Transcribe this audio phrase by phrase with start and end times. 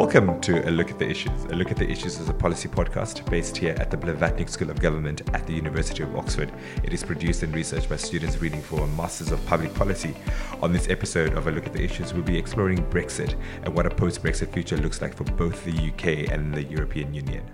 [0.00, 1.44] Welcome to A Look at the Issues.
[1.44, 4.70] A Look at the Issues is a policy podcast based here at the Blavatnik School
[4.70, 6.50] of Government at the University of Oxford.
[6.82, 10.16] It is produced and researched by students reading for a Masters of Public Policy.
[10.62, 13.84] On this episode of A Look at the Issues, we'll be exploring Brexit and what
[13.84, 17.44] a post Brexit future looks like for both the UK and the European Union.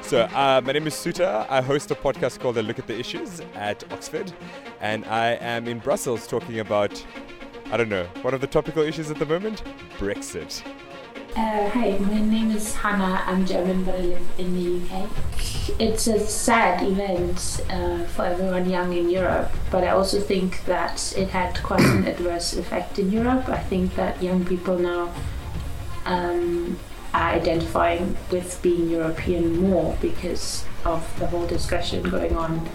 [0.00, 1.46] So, uh, my name is Suta.
[1.50, 4.32] I host a podcast called A Look at the Issues at Oxford,
[4.80, 7.04] and I am in Brussels talking about
[7.70, 9.64] I don't know, one of the topical issues at the moment?
[9.98, 10.64] Brexit.
[11.36, 13.22] Uh, hi, my name is Hannah.
[13.26, 15.10] I'm German, but I live in the UK.
[15.80, 21.12] It's a sad event uh, for everyone young in Europe, but I also think that
[21.16, 23.48] it had quite an adverse effect in Europe.
[23.48, 25.12] I think that young people now
[26.04, 26.78] um,
[27.12, 32.66] are identifying with being European more because of the whole discussion going on,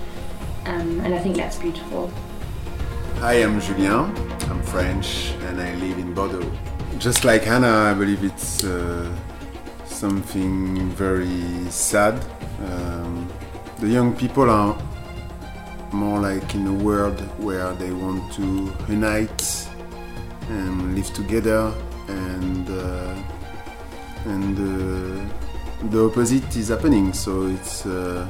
[0.66, 2.12] um, and I think that's beautiful.
[3.20, 4.31] Hi, I'm Julien.
[4.52, 6.52] I'm French and I live in Bordeaux.
[7.00, 9.10] Just like Hannah, I believe it's uh,
[9.86, 12.22] something very sad.
[12.66, 13.30] Um,
[13.80, 14.78] the young people are
[15.94, 19.70] more like in a world where they want to unite
[20.50, 21.74] and live together,
[22.10, 23.16] and uh,
[24.26, 27.14] and uh, the opposite is happening.
[27.14, 28.28] So it's uh,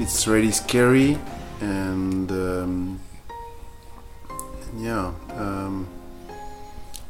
[0.00, 1.18] it's really scary
[1.60, 2.32] and.
[2.32, 3.00] Um,
[4.78, 5.12] yeah.
[5.30, 5.88] Um,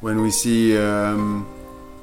[0.00, 1.46] when we see um,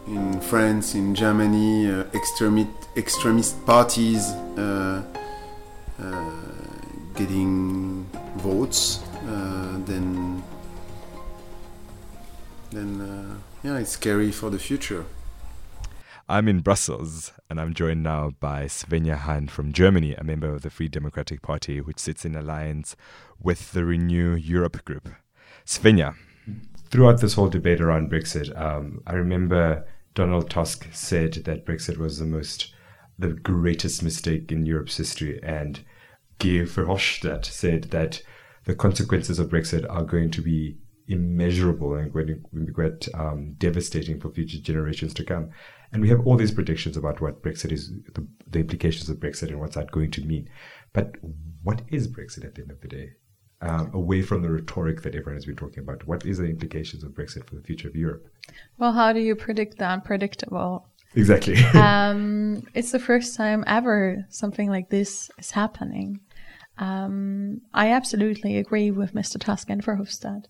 [0.08, 5.03] in France, in Germany, uh, extremist, extremist parties uh,
[6.02, 6.31] uh,
[7.16, 8.06] getting
[8.38, 10.44] votes, uh, then
[12.72, 15.06] then uh, yeah, it's scary for the future.
[16.28, 20.61] I'm in Brussels and I'm joined now by Svenja Hahn from Germany, a member of
[20.61, 22.95] the Free Democratic Party, which sits in alliance
[23.39, 25.09] with the Renew Europe group.
[25.66, 26.16] Svenja,
[26.89, 32.19] throughout this whole debate around Brexit, um, I remember Donald Tusk said that Brexit was
[32.19, 32.74] the most,
[33.18, 35.79] the greatest mistake in Europe's history, and
[36.40, 38.22] Guy Verhofstadt said that
[38.66, 43.56] the consequences of Brexit are going to be immeasurable and going to be quite um,
[43.57, 45.50] devastating for future generations to come.
[45.91, 49.50] And we have all these predictions about what Brexit is, the, the implications of Brexit,
[49.50, 50.50] and what's that going to mean.
[50.91, 51.16] But
[51.62, 53.09] what is Brexit at the end of the day?
[53.63, 56.06] Um, away from the rhetoric that everyone has been talking about?
[56.06, 58.28] What is the implications of Brexit for the future of Europe?
[58.78, 60.88] Well, how do you predict the unpredictable?
[61.16, 61.63] Exactly.
[61.73, 66.19] um, it's the first time ever something like this is happening.
[66.78, 69.40] Um, I absolutely agree with Mr.
[69.40, 70.46] Tusk and Verhofstadt.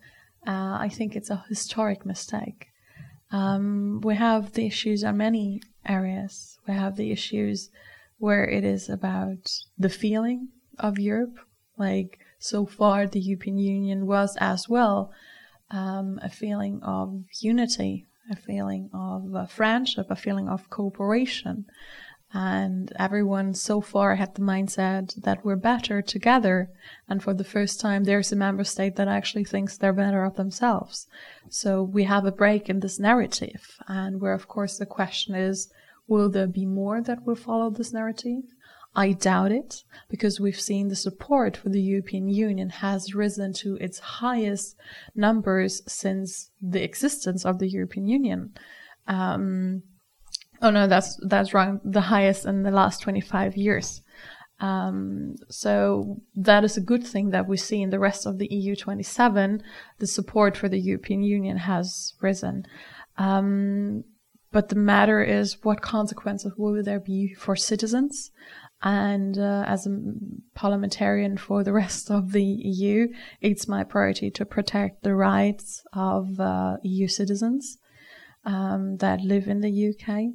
[0.47, 2.67] Uh, I think it's a historic mistake.
[3.31, 6.57] Um, we have the issues on many areas.
[6.67, 7.69] We have the issues
[8.17, 11.37] where it is about the feeling of Europe,
[11.77, 15.11] like so far the European Union was as well
[15.71, 21.65] um, a feeling of unity, a feeling of uh, friendship, a feeling of cooperation.
[22.35, 26.69] And everyone so far had the mindset that we're better together.
[27.07, 30.35] And for the first time, there's a member state that actually thinks they're better of
[30.35, 31.07] themselves.
[31.49, 33.77] So we have a break in this narrative.
[33.87, 35.71] And where, of course, the question is,
[36.07, 38.43] will there be more that will follow this narrative?
[38.95, 43.75] I doubt it because we've seen the support for the European Union has risen to
[43.77, 44.75] its highest
[45.15, 48.53] numbers since the existence of the European Union.
[49.07, 49.83] Um,
[50.61, 51.81] oh no, that's that's wrong.
[51.83, 54.01] The highest in the last 25 years.
[54.59, 58.47] Um, so that is a good thing that we see in the rest of the
[58.47, 59.61] EU 27.
[59.97, 62.65] The support for the European Union has risen.
[63.17, 64.03] Um,
[64.53, 68.31] but the matter is, what consequences will there be for citizens?
[68.83, 69.97] And uh, as a
[70.55, 73.07] parliamentarian for the rest of the EU,
[73.41, 77.77] it's my priority to protect the rights of uh, EU citizens
[78.45, 80.33] um, that live in the UK.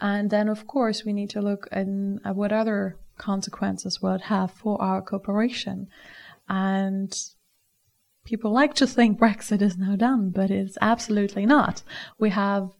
[0.00, 4.22] And then, of course, we need to look in, at what other consequences will it
[4.22, 5.88] have for our cooperation.
[6.48, 7.12] And
[8.24, 11.82] people like to think Brexit is now done, but it's absolutely not.
[12.18, 12.70] We have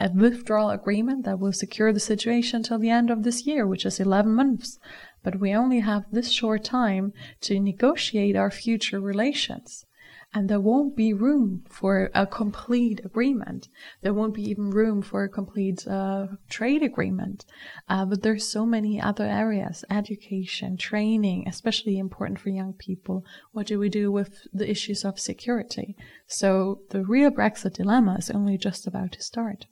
[0.00, 3.84] a withdrawal agreement that will secure the situation till the end of this year, which
[3.84, 4.78] is 11 months.
[5.22, 7.12] But we only have this short time
[7.42, 9.84] to negotiate our future relations.
[10.32, 13.68] And there won't be room for a complete agreement.
[14.00, 17.44] There won't be even room for a complete uh, trade agreement.
[17.88, 23.24] Uh, but there's so many other areas, education, training, especially important for young people.
[23.52, 25.96] What do we do with the issues of security?
[26.28, 29.66] So the real Brexit dilemma is only just about to start.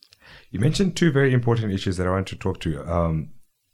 [0.51, 2.83] You mentioned two very important issues that I want to talk to.
[2.91, 3.31] Um,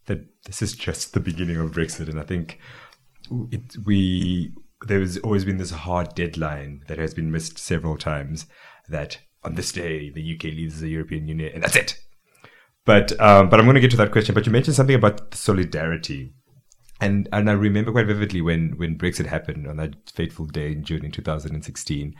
[0.06, 2.58] that this is just the beginning of Brexit, and I think
[3.50, 4.52] it, we
[4.86, 8.46] there has always been this hard deadline that has been missed several times.
[8.88, 11.98] That on this day the UK leaves the European Union, and that's it.
[12.84, 14.34] But um, but I'm going to get to that question.
[14.34, 16.34] But you mentioned something about solidarity,
[17.00, 20.84] and and I remember quite vividly when when Brexit happened on that fateful day in
[20.84, 22.14] June in 2016.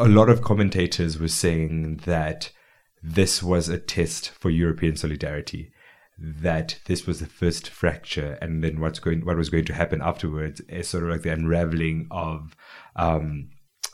[0.00, 2.52] A lot of commentators were saying that
[3.02, 5.72] this was a test for European solidarity
[6.18, 10.02] that this was the first fracture, and then what's going, what was going to happen
[10.02, 12.56] afterwards is sort of like the unraveling of
[12.96, 13.50] um,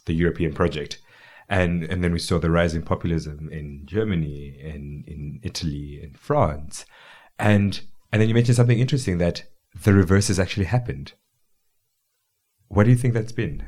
[0.07, 1.01] the European project,
[1.49, 6.87] and and then we saw the rising populism in Germany, in in Italy, in France,
[7.39, 9.45] and and then you mentioned something interesting that
[9.83, 11.13] the reverse has actually happened.
[12.69, 13.67] What do you think that's been?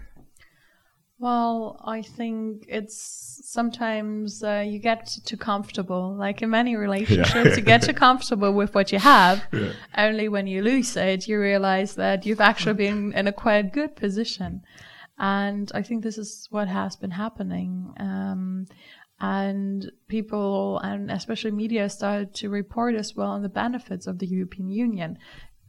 [1.19, 6.15] Well, I think it's sometimes uh, you get too comfortable.
[6.15, 7.57] Like in many relationships, yeah.
[7.57, 9.43] you get too comfortable with what you have.
[9.53, 9.73] Yeah.
[9.97, 13.97] Only when you lose it, you realize that you've actually been in a quite good
[13.97, 14.63] position.
[15.19, 17.95] And I think this is what has been happening.
[17.99, 18.67] Um,
[19.19, 24.27] and people and especially media started to report as well on the benefits of the
[24.27, 25.19] European Union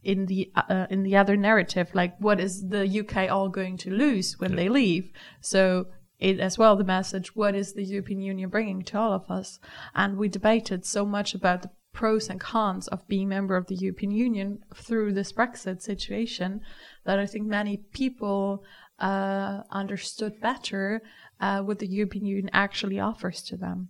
[0.08, 3.92] in the uh, in the other narrative like what is the UK all going to
[3.92, 4.56] lose when yeah.
[4.56, 5.12] they leave
[5.42, 5.86] so
[6.18, 9.60] it as well the message what is the European Union bringing to all of us
[9.94, 13.76] and we debated so much about the pros and cons of being member of the
[13.76, 16.62] European Union through this Brexit situation
[17.06, 18.64] that I think many people
[19.00, 21.02] uh, understood better
[21.42, 23.90] uh, what the European Union actually offers to them.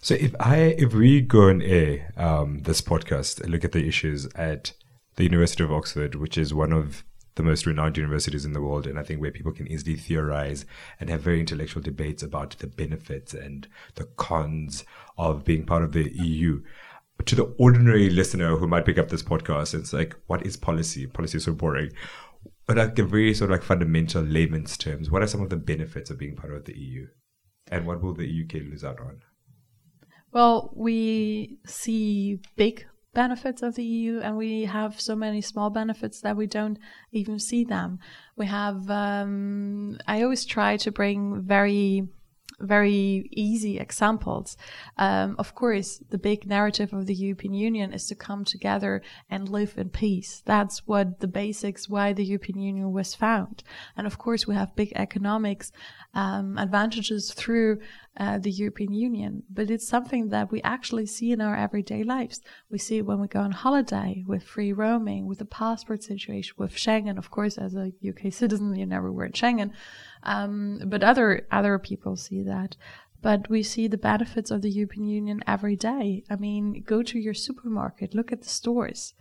[0.00, 3.86] So if I if we go and air um, this podcast and look at the
[3.86, 4.72] issues at
[5.18, 7.04] the University of Oxford, which is one of
[7.34, 10.64] the most renowned universities in the world, and I think where people can easily theorize
[11.00, 13.66] and have very intellectual debates about the benefits and
[13.96, 14.84] the cons
[15.16, 16.62] of being part of the EU.
[17.26, 21.08] To the ordinary listener who might pick up this podcast, it's like, what is policy?
[21.08, 21.90] Policy is so boring.
[22.68, 25.56] But like a very sort of like fundamental layman's terms, what are some of the
[25.56, 27.08] benefits of being part of the EU?
[27.72, 29.22] And what will the UK lose out on?
[30.30, 32.86] Well, we see big
[33.24, 36.78] benefits of the EU, and we have so many small benefits that we don't
[37.10, 37.98] even see them.
[38.36, 42.08] We have, um, I always try to bring very
[42.60, 44.56] very easy examples.
[44.96, 49.48] Um, of course, the big narrative of the European Union is to come together and
[49.48, 50.42] live in peace.
[50.44, 53.62] That's what the basics why the European Union was found.
[53.96, 55.70] And of course, we have big economics
[56.14, 57.78] um, advantages through
[58.18, 62.40] uh, the European Union, but it's something that we actually see in our everyday lives.
[62.68, 66.54] We see it when we go on holiday with free roaming, with the passport situation,
[66.58, 67.16] with Schengen.
[67.16, 69.70] Of course, as a UK citizen, you never were in Schengen.
[70.24, 72.76] Um, but other other people see that.
[73.22, 76.24] But we see the benefits of the European Union every day.
[76.28, 79.14] I mean, go to your supermarket, look at the stores.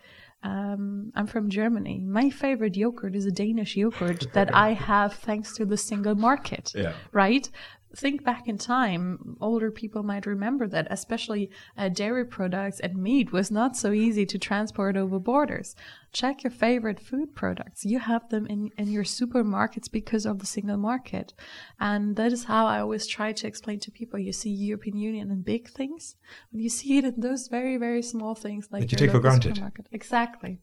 [0.44, 2.00] Um, I'm from Germany.
[2.00, 6.74] My favorite yogurt is a Danish yogurt that I have thanks to the single market.
[6.76, 6.94] Yeah.
[7.12, 7.50] Right?
[7.96, 13.32] Think back in time, older people might remember that, especially uh, dairy products and meat
[13.32, 15.76] was not so easy to transport over borders.
[16.12, 17.86] Check your favorite food products.
[17.86, 21.34] You have them in, in your supermarkets because of the single market.
[21.80, 24.20] And that is how I always try to explain to people.
[24.20, 26.16] You see European Union in big things,
[26.52, 29.20] but you see it in those very, very small things like that you take for
[29.20, 29.58] granted.
[29.92, 30.60] Exactly.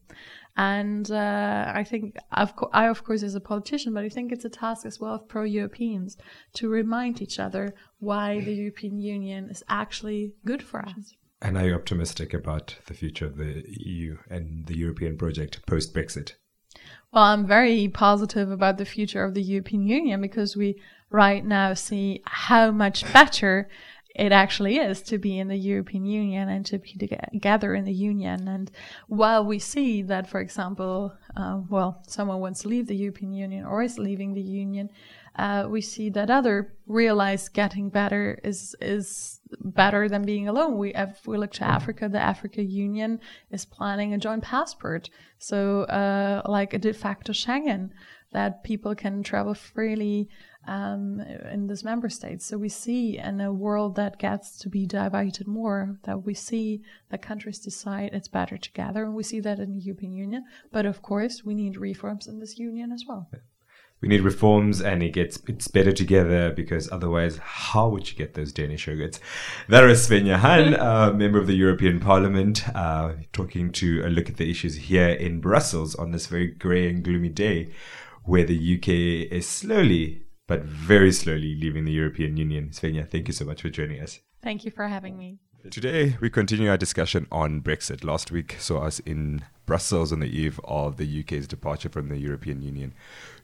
[0.57, 4.31] And uh, I think, of co- I of course, as a politician, but I think
[4.31, 6.17] it's a task as well of pro-Europeans
[6.53, 11.13] to remind each other why the European Union is actually good for us.
[11.41, 15.93] And are you optimistic about the future of the EU and the European project post
[15.93, 16.33] Brexit?
[17.11, 21.73] Well, I'm very positive about the future of the European Union because we right now
[21.73, 23.69] see how much better
[24.15, 27.93] it actually is to be in the European Union and to be together in the
[27.93, 28.47] Union.
[28.47, 28.71] And
[29.07, 33.65] while we see that, for example, uh, well, someone wants to leave the European Union
[33.65, 34.89] or is leaving the Union,
[35.35, 40.77] uh, we see that other realize getting better is is better than being alone.
[40.77, 43.19] We if we look to Africa, the Africa Union
[43.51, 47.89] is planning a joint passport, so uh, like a de facto Schengen
[48.31, 50.29] that people can travel freely
[50.67, 51.19] um,
[51.51, 52.45] in this member states.
[52.45, 56.81] So we see in a world that gets to be divided more, that we see
[57.09, 60.45] that countries decide it's better together, and we see that in the European Union.
[60.71, 63.29] But of course, we need reforms in this union as well.
[64.01, 68.33] We need reforms, and it gets it's better together because otherwise, how would you get
[68.33, 69.19] those Danish yogurts?
[69.69, 74.29] That is Svenja Hahn, a member of the European Parliament, uh, talking to a look
[74.29, 77.71] at the issues here in Brussels on this very grey and gloomy day,
[78.25, 82.69] where the UK is slowly but very slowly leaving the European Union.
[82.69, 84.19] Svenja, thank you so much for joining us.
[84.43, 85.39] Thank you for having me.
[85.71, 88.03] Today, we continue our discussion on Brexit.
[88.03, 92.17] Last week saw us in Brussels on the eve of the UK's departure from the
[92.17, 92.93] European Union,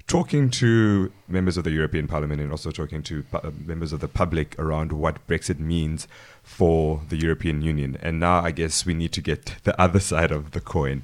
[0.06, 4.02] talking to members of the European Parliament and also talking to pu- uh, members of
[4.02, 6.08] the public around what Brexit means
[6.44, 7.98] for the European Union.
[8.04, 11.02] And now I guess we need to get the other side of the coin.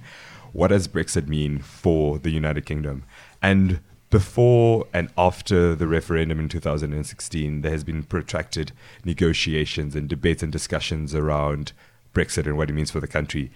[0.54, 3.06] What does Brexit mean for the United Kingdom?
[3.42, 8.72] And before and after the referendum in 2016, there has been protracted
[9.04, 11.74] negotiations and debates and discussions around
[12.14, 13.52] Brexit and what it means for the country.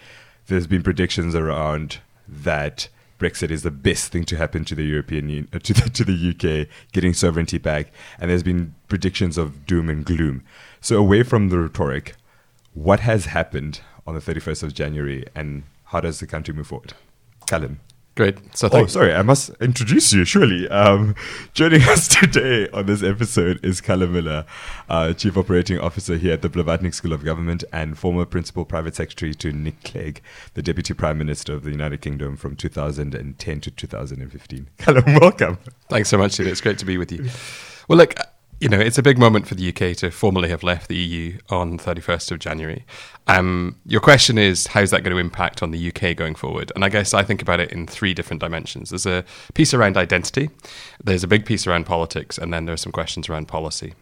[0.48, 5.30] There's been predictions around that Brexit is the best thing to happen to the European
[5.30, 9.66] Union, uh, to the, to the UK, getting sovereignty back, and there's been predictions of
[9.66, 10.44] doom and gloom.
[10.82, 12.16] So away from the rhetoric,
[12.74, 16.94] what has happened on the 31st of January, and how does the country move forward?
[17.46, 17.80] Callum.
[18.16, 18.38] Great.
[18.58, 20.68] So Oh, sorry, I must introduce you, surely.
[20.68, 21.16] Um,
[21.54, 24.46] joining us today on this episode is Callum Miller,
[24.90, 28.96] uh, Chief Operating Officer here at the Blavatnik School of Government and former Principal Private
[28.96, 30.22] Secretary to Nick Clegg,
[30.56, 34.68] the Deputy Prime Minister of the United Kingdom from 2010 to 2015.
[34.78, 35.58] Callum, welcome.
[35.90, 36.38] Thanks so much.
[36.38, 37.30] It's great to be with you.
[37.88, 38.16] Well, look,
[38.62, 41.40] you know, it's a big moment for the UK to formally have left the EU
[41.50, 42.86] on 31st of January.
[43.26, 46.72] Um, your question is, how's that going to impact on the UK going forward?
[46.76, 48.92] And I guess I think about it in three different dimensions.
[48.92, 49.26] There's a
[49.56, 50.52] piece around identity,
[51.04, 53.96] there's a big piece around politics, and then there are some questions around policy.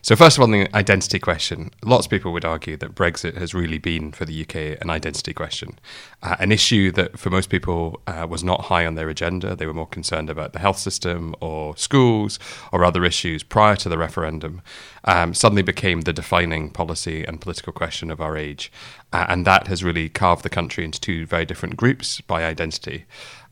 [0.00, 1.70] So, first of all, the identity question.
[1.84, 5.34] Lots of people would argue that Brexit has really been for the UK an identity
[5.34, 5.78] question,
[6.22, 9.56] uh, an issue that for most people uh, was not high on their agenda.
[9.56, 12.38] They were more concerned about the health system or schools
[12.72, 14.62] or other issues prior to the referendum.
[15.04, 18.70] Um, suddenly became the defining policy and political question of our age.
[19.12, 23.06] Uh, and that has really carved the country into two very different groups by identity.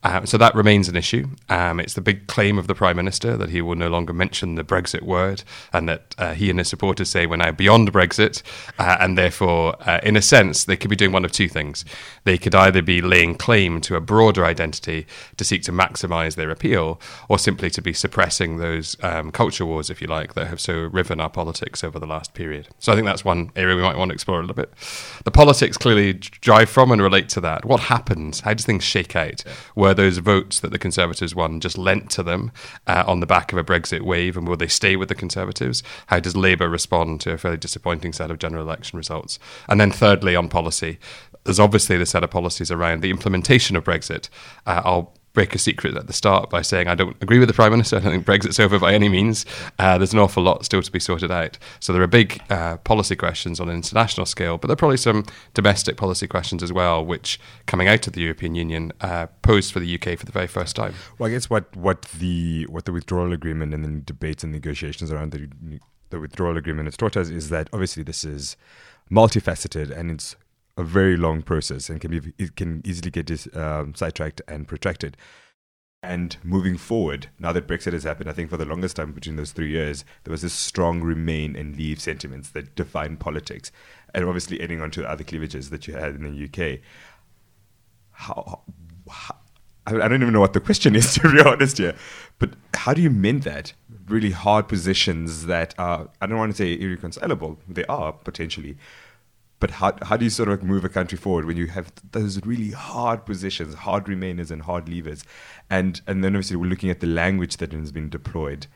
[0.07, 1.27] Uh, so that remains an issue.
[1.49, 4.55] Um, it's the big claim of the Prime Minister that he will no longer mention
[4.55, 8.43] the Brexit word and that uh, he and his supporters say we're now beyond Brexit.
[8.79, 11.85] Uh, and therefore, uh, in a sense, they could be doing one of two things.
[12.23, 15.09] They could either be laying claim to a broader identity
[15.39, 19.91] to seek to maximise their appeal, or simply to be suppressing those um, culture wars,
[19.91, 22.69] if you like, that have so riven our politics over the last period.
[22.79, 24.73] So I think that's one area we might want to explore a little bit.
[25.25, 27.65] The politics clearly drive from and relate to that.
[27.65, 28.41] What happens?
[28.41, 29.43] How do things shake out?
[29.75, 32.53] Were those votes that the Conservatives won just lent to them
[32.87, 35.83] uh, on the back of a Brexit wave, and will they stay with the Conservatives?
[36.07, 39.39] How does Labour respond to a fairly disappointing set of general election results?
[39.69, 40.99] And then, thirdly, on policy,
[41.45, 44.29] there's obviously the set of policies around the implementation of Brexit.
[44.67, 47.55] Uh, I'll break a secret at the start by saying I don't agree with the
[47.55, 47.97] Prime Minister.
[47.97, 49.45] I don't think Brexit's over by any means.
[49.79, 51.59] Uh, there's an awful lot still to be sorted out.
[51.79, 54.97] So there are big uh, policy questions on an international scale, but there are probably
[54.97, 59.75] some domestic policy questions as well, which coming out of the European Union uh, posed
[59.75, 60.95] for the UK for the very first time.
[61.19, 65.13] Well, I guess what, what the what the withdrawal agreement and the debates and negotiations
[65.13, 65.51] around the
[66.09, 68.57] the withdrawal agreement has taught us is that obviously this is
[69.11, 70.37] multifaceted and it's
[70.77, 74.69] a very long process and can be it can easily get dis, um, sidetracked and
[74.69, 75.17] protracted.
[76.03, 79.37] And moving forward, now that Brexit has happened, I think for the longest time between
[79.37, 83.73] those three years, there was this strong remain and leave sentiments that define politics,
[84.15, 86.81] and obviously adding on to the other cleavages that you had in the UK.
[88.13, 88.61] How,
[89.11, 89.37] how
[89.87, 91.95] I I don't even know what the question is to be honest here,
[92.39, 93.73] but how do you mend that?
[94.09, 97.59] Really hard positions that are I don't want to say irreconcilable.
[97.69, 98.77] They are potentially,
[99.59, 102.45] but how how do you sort of move a country forward when you have those
[102.45, 105.25] really hard positions, hard remainers and hard leavers,
[105.71, 108.67] and and then obviously we're looking at the language that has been deployed.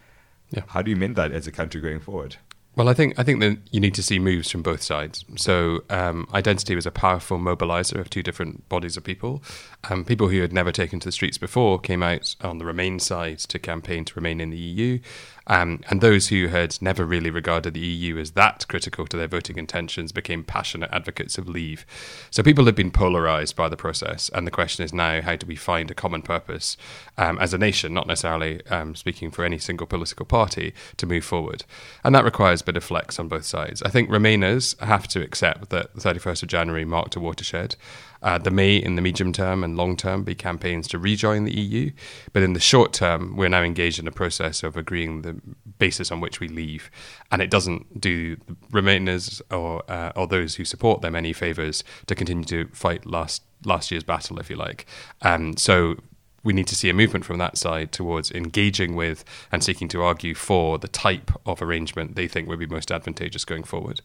[0.51, 0.63] Yeah.
[0.69, 2.37] How do you mend that as a country going forward?
[2.77, 5.25] Well, I think I think that you need to see moves from both sides.
[5.37, 9.43] So, um, identity was a powerful mobilizer of two different bodies of people.
[9.91, 13.01] Um, people who had never taken to the streets before came out on the Remain
[13.01, 15.01] side to campaign to remain in the EU,
[15.49, 19.27] um, and those who had never really regarded the EU as that critical to their
[19.27, 21.85] voting intentions became passionate advocates of leave.
[22.31, 25.45] So, people have been polarized by the process, and the question is now: how do
[25.45, 26.77] we find a common purpose
[27.19, 31.25] um, as a nation, not necessarily um, speaking for any single political party, to move
[31.25, 31.65] forward?
[32.05, 33.83] And that requires a bit of flex on both sides.
[33.83, 37.77] I think Remainers have to accept that the 31st of January marked a watershed.
[38.23, 41.59] Uh, there may, in the medium term and long term, be campaigns to rejoin the
[41.59, 41.91] EU,
[42.33, 45.41] but in the short term, we're now engaged in a process of agreeing the
[45.79, 46.91] basis on which we leave,
[47.33, 48.37] and it doesn't do
[48.71, 53.43] Remainers or uh, or those who support them any favours to continue to fight last
[53.65, 54.87] last year's battle, if you like.
[55.23, 55.97] Um, so
[56.43, 60.03] we need to see a movement from that side towards engaging with and seeking to
[60.03, 64.01] argue for the type of arrangement they think would be most advantageous going forward.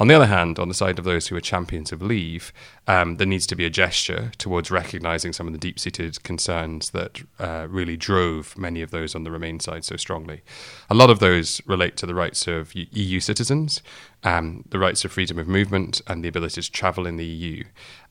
[0.00, 2.54] On the other hand, on the side of those who are champions of leave,
[2.88, 6.90] um, there needs to be a gesture towards recognising some of the deep seated concerns
[6.90, 10.40] that uh, really drove many of those on the Remain side so strongly.
[10.88, 13.82] A lot of those relate to the rights of EU citizens,
[14.24, 17.64] um, the rights of freedom of movement, and the ability to travel in the EU.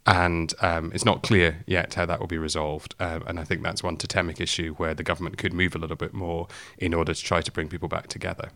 [0.06, 2.96] And um, it's not clear yet how that will be resolved.
[3.00, 5.98] Um, and I think that's one totemic issue where the government could move a little
[5.98, 6.48] bit more
[6.78, 8.50] in order to try to bring people back together.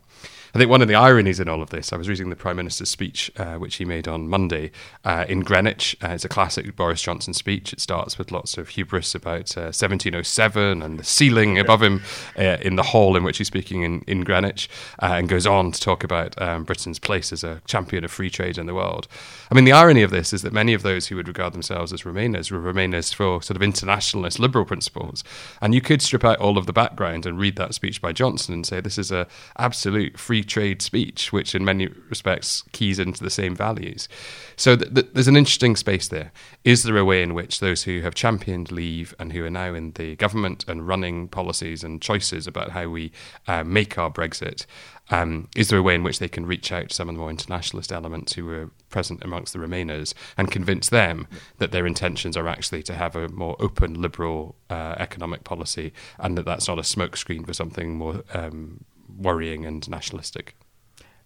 [0.55, 2.57] I think one of the ironies in all of this, I was reading the Prime
[2.57, 4.71] Minister's speech, uh, which he made on Monday
[5.03, 5.95] uh, in Greenwich.
[6.01, 7.73] Uh, it's a classic Boris Johnson speech.
[7.73, 12.03] It starts with lots of hubris about 1707 uh, and the ceiling above him
[12.37, 14.69] uh, in the hall in which he's speaking in, in Greenwich,
[15.01, 18.29] uh, and goes on to talk about um, Britain's place as a champion of free
[18.29, 19.07] trade in the world.
[19.51, 21.93] I mean, the irony of this is that many of those who would regard themselves
[21.93, 25.23] as Remainers were Remainers for sort of internationalist liberal principles.
[25.61, 28.53] And you could strip out all of the background and read that speech by Johnson
[28.53, 33.23] and say this is a absolute free trade speech, which in many respects keys into
[33.23, 34.07] the same values.
[34.55, 36.31] So th- th- there's an interesting space there.
[36.63, 39.73] Is there a way in which those who have championed leave and who are now
[39.73, 43.11] in the government and running policies and choices about how we
[43.47, 44.65] uh, make our Brexit,
[45.09, 47.19] um, is there a way in which they can reach out to some of the
[47.19, 52.37] more internationalist elements who were present amongst the Remainers and convince them that their intentions
[52.37, 56.79] are actually to have a more open, liberal uh, economic policy and that that's not
[56.79, 58.85] a smokescreen for something more um,
[59.17, 60.55] worrying and nationalistic?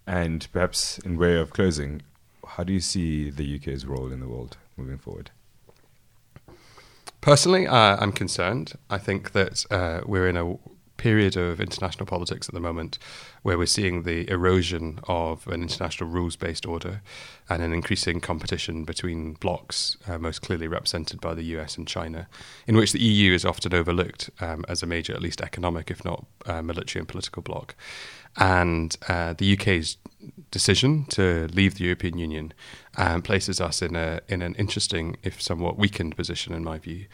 [0.07, 2.01] And perhaps in way of closing,
[2.47, 5.31] how do you see the UK's role in the world moving forward?
[7.21, 8.73] Personally, uh, I'm concerned.
[8.89, 10.57] I think that uh, we're in a
[10.97, 12.99] period of international politics at the moment
[13.43, 17.01] where we're seeing the erosion of an international rules based order
[17.49, 22.27] and an increasing competition between blocs, uh, most clearly represented by the US and China,
[22.65, 26.03] in which the EU is often overlooked um, as a major, at least economic, if
[26.03, 27.75] not uh, military and political bloc.
[28.35, 29.97] And uh, the UK's
[30.51, 32.53] decision to leave the European Union
[32.97, 37.05] um, places us in a in an interesting, if somewhat weakened position, in my view.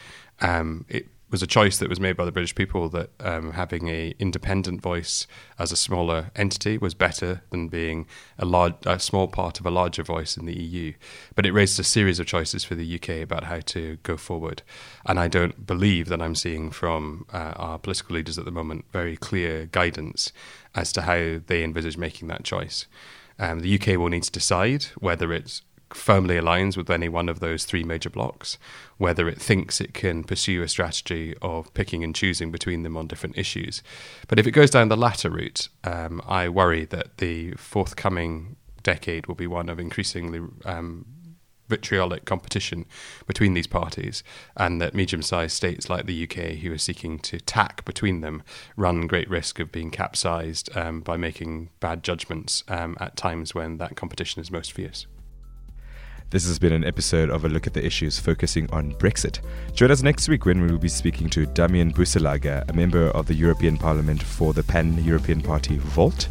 [0.42, 3.88] Um, it was a choice that was made by the British people that um, having
[3.88, 5.26] a independent voice
[5.58, 8.06] as a smaller entity was better than being
[8.38, 10.94] a large, a small part of a larger voice in the EU.
[11.34, 14.62] But it raised a series of choices for the UK about how to go forward,
[15.08, 18.86] and I don't believe that I'm seeing from uh, our political leaders at the moment
[18.92, 20.32] very clear guidance
[20.76, 22.86] as to how they envisage making that choice.
[23.40, 27.40] Um, the UK will need to decide whether it's firmly aligns with any one of
[27.40, 28.58] those three major blocks,
[28.98, 33.08] whether it thinks it can pursue a strategy of picking and choosing between them on
[33.08, 33.82] different issues.
[34.28, 39.28] But if it goes down the latter route, um, I worry that the forthcoming decade
[39.28, 41.06] will be one of increasingly um,
[41.70, 42.86] vitriolic competition
[43.26, 44.24] between these parties,
[44.58, 48.44] and that medium sized states like the UK, who are seeking to tack between them,
[48.76, 53.78] run great risk of being capsized um, by making bad judgments um, at times when
[53.78, 55.08] that competition is most fierce.
[56.34, 59.38] This has been an episode of A Look at the Issues focusing on Brexit.
[59.76, 63.28] Join us next week when we will be speaking to Damian Boeselager, a member of
[63.28, 66.30] the European Parliament for the Pan European Party Volt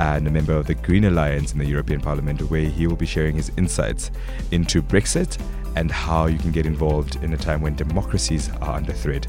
[0.00, 3.06] and a member of the Green Alliance in the European Parliament, where he will be
[3.06, 4.10] sharing his insights
[4.50, 5.40] into Brexit
[5.76, 9.24] and how you can get involved in a time when democracies are under threat.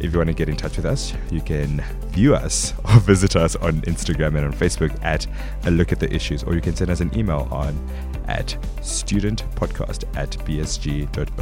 [0.00, 3.36] If you want to get in touch with us, you can view us or visit
[3.36, 5.26] us on Instagram and on Facebook at
[5.64, 7.76] a look at the issues, or you can send us an email on
[8.28, 11.34] at studentpodcast at bsg.ox.ac.uk.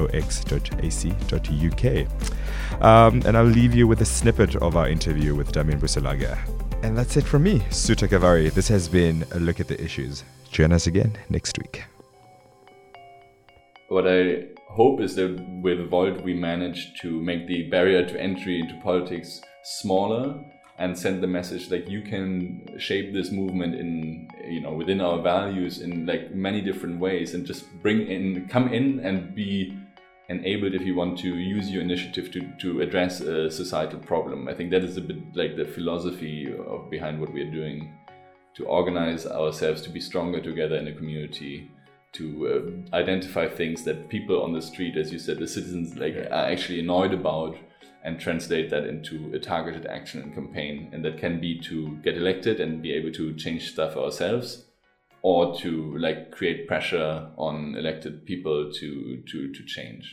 [2.83, 6.39] Um, and I'll leave you with a snippet of our interview with Damian Boeselager.
[6.83, 8.53] And that's it from me, Suta Kavari.
[8.53, 10.25] This has been a look at the issues.
[10.51, 11.85] Join us again next week.
[13.89, 18.61] What I hope is that with Volt we manage to make the barrier to entry
[18.61, 20.45] into politics smaller
[20.79, 25.21] and send the message like you can shape this movement in you know within our
[25.23, 29.77] values in like many different ways and just bring in come in and be
[30.29, 34.49] enabled if you want to use your initiative to, to address a societal problem.
[34.49, 37.95] I think that is a bit like the philosophy of behind what we are doing
[38.55, 41.71] to organize ourselves to be stronger together in a community
[42.13, 46.17] to uh, identify things that people on the street, as you said, the citizens like
[46.17, 47.57] are actually annoyed about,
[48.07, 50.89] and translate that into a targeted action and campaign.
[50.93, 54.65] And that can be to get elected and be able to change stuff ourselves,
[55.23, 60.07] or to like create pressure on elected people to to to change.